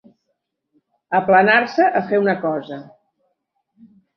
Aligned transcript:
Aplanar-se 1.19 1.91
a 1.99 2.03
fer 2.09 2.23
una 2.25 2.35
cosa. 2.49 2.81